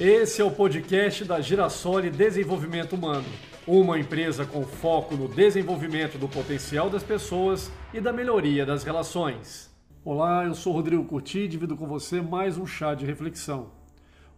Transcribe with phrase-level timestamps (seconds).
[0.00, 3.26] Esse é o podcast da Girassole Desenvolvimento Humano,
[3.66, 9.68] uma empresa com foco no desenvolvimento do potencial das pessoas e da melhoria das relações.
[10.04, 13.72] Olá, eu sou Rodrigo Curti e divido com você mais um chá de reflexão.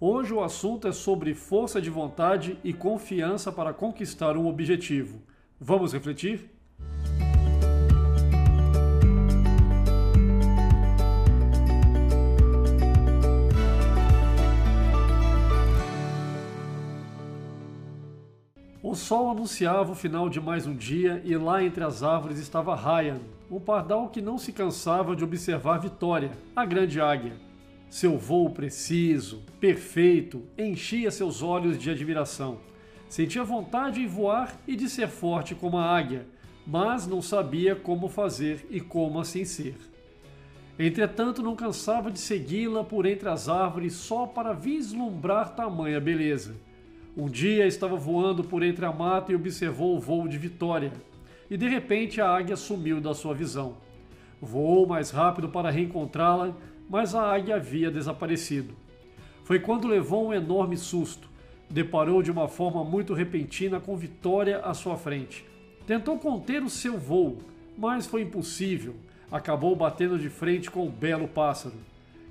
[0.01, 5.21] Hoje o assunto é sobre força de vontade e confiança para conquistar um objetivo.
[5.61, 6.51] Vamos refletir?
[19.01, 23.19] Sol anunciava o final de mais um dia e lá entre as árvores estava Ryan,
[23.51, 27.33] um pardal que não se cansava de observar Vitória, a grande águia.
[27.89, 32.59] Seu voo preciso, perfeito, enchia seus olhos de admiração.
[33.09, 36.27] Sentia vontade em voar e de ser forte como a águia,
[36.67, 39.77] mas não sabia como fazer e como assim ser.
[40.79, 46.55] Entretanto, não cansava de segui-la por entre as árvores só para vislumbrar tamanha beleza.
[47.17, 50.93] Um dia estava voando por entre a mata e observou o voo de Vitória,
[51.51, 53.77] e de repente a águia sumiu da sua visão.
[54.41, 56.55] Voou mais rápido para reencontrá-la,
[56.89, 58.75] mas a águia havia desaparecido.
[59.45, 61.29] Foi quando levou um enorme susto.
[61.69, 65.45] Deparou de uma forma muito repentina com Vitória à sua frente.
[65.87, 67.39] Tentou conter o seu voo,
[67.77, 68.95] mas foi impossível.
[69.31, 71.75] Acabou batendo de frente com o belo pássaro.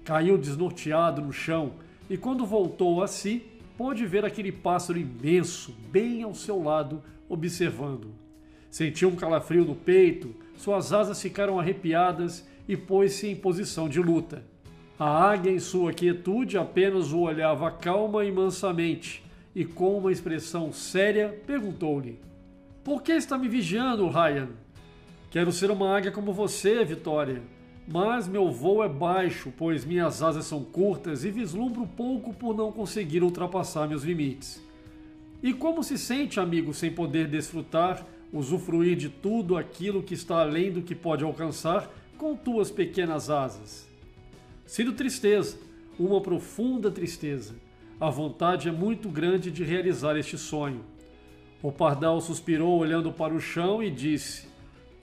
[0.03, 1.73] Caiu desnorteado no chão
[2.09, 3.43] e, quando voltou a si,
[3.79, 8.13] pôde ver aquele pássaro imenso bem ao seu lado, observando.
[8.69, 14.43] Sentiu um calafrio no peito, suas asas ficaram arrepiadas e pôs-se em posição de luta.
[14.99, 19.23] A águia, em sua quietude, apenas o olhava calma e mansamente,
[19.55, 22.19] e com uma expressão séria perguntou-lhe:
[22.83, 24.49] Por que está me vigiando, Ryan?
[25.31, 27.41] Quero ser uma águia como você, Vitória
[27.91, 32.71] mas meu voo é baixo, pois minhas asas são curtas e vislumbro pouco por não
[32.71, 34.63] conseguir ultrapassar meus limites.
[35.41, 40.71] E como se sente, amigo, sem poder desfrutar, usufruir de tudo aquilo que está além
[40.71, 43.87] do que pode alcançar com tuas pequenas asas?
[44.67, 45.57] Sinto tristeza,
[45.97, 47.55] uma profunda tristeza.
[47.99, 50.83] A vontade é muito grande de realizar este sonho.
[51.61, 54.48] O pardal suspirou olhando para o chão e disse: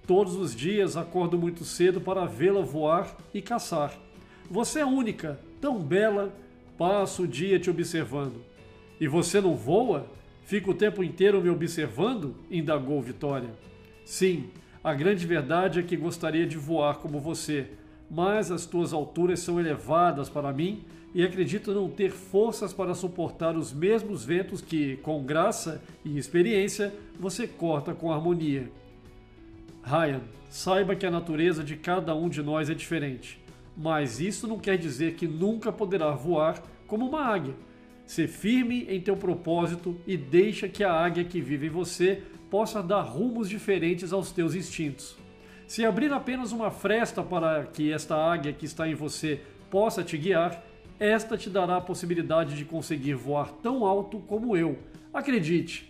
[0.07, 3.93] Todos os dias acordo muito cedo para vê-la voar e caçar.
[4.49, 6.33] Você é única, tão bela,
[6.79, 8.41] passo o dia te observando.
[9.01, 10.07] E você não voa?
[10.45, 12.37] Fica o tempo inteiro me observando?
[12.49, 13.51] indagou Vitória.
[14.05, 14.49] Sim,
[14.83, 17.67] a grande verdade é que gostaria de voar como você,
[18.09, 23.57] mas as tuas alturas são elevadas para mim e acredito não ter forças para suportar
[23.57, 28.71] os mesmos ventos que, com graça e experiência, você corta com harmonia.
[29.87, 30.21] Ryan,
[30.51, 33.41] saiba que a natureza de cada um de nós é diferente,
[33.77, 37.55] mas isso não quer dizer que nunca poderá voar como uma águia.
[38.05, 42.21] Ser firme em teu propósito e deixa que a águia que vive em você
[42.51, 45.17] possa dar rumos diferentes aos teus instintos.
[45.69, 50.19] Se abrir apenas uma fresta para que esta águia que está em você possa te
[50.19, 50.65] guiar,
[50.99, 54.79] esta te dará a possibilidade de conseguir voar tão alto como eu.
[55.15, 55.87] Acredite!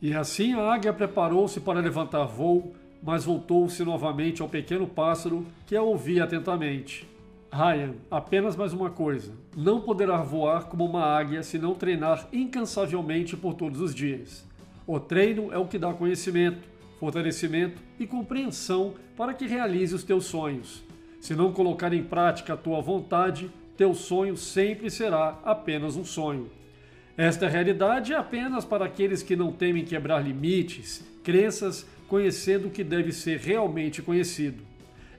[0.00, 5.76] E assim a águia preparou-se para levantar voo, mas voltou-se novamente ao pequeno pássaro que
[5.76, 7.08] a ouvia atentamente.
[7.50, 13.36] Ryan, apenas mais uma coisa: não poderá voar como uma águia se não treinar incansavelmente
[13.36, 14.46] por todos os dias.
[14.86, 20.26] O treino é o que dá conhecimento, fortalecimento e compreensão para que realize os teus
[20.26, 20.82] sonhos.
[21.20, 26.50] Se não colocar em prática a tua vontade, teu sonho sempre será apenas um sonho.
[27.18, 32.84] Esta realidade é apenas para aqueles que não temem quebrar limites, crenças conhecendo o que
[32.84, 34.62] deve ser realmente conhecido.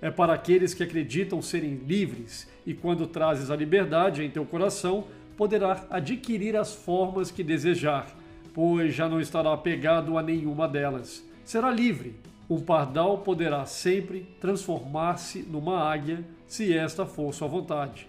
[0.02, 5.08] É para aqueles que acreditam serem livres e, quando trazes a liberdade em teu coração,
[5.36, 8.08] poderá adquirir as formas que desejar,
[8.54, 11.22] pois já não estará apegado a nenhuma delas.
[11.44, 12.16] Será livre.
[12.50, 18.08] Um pardal poderá sempre transformar-se numa águia, se esta for sua vontade.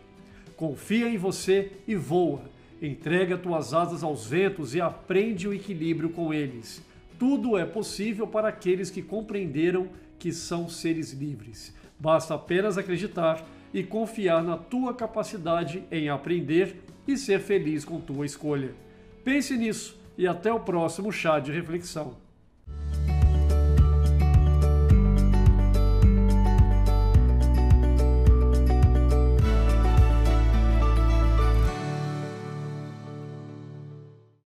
[0.57, 2.43] Confia em você e voa.
[2.81, 6.83] Entrega tuas asas aos ventos e aprende o equilíbrio com eles.
[7.19, 9.89] Tudo é possível para aqueles que compreenderam
[10.19, 11.75] que são seres livres.
[11.99, 18.25] Basta apenas acreditar e confiar na tua capacidade em aprender e ser feliz com tua
[18.25, 18.75] escolha.
[19.23, 22.17] Pense nisso e até o próximo chá de reflexão.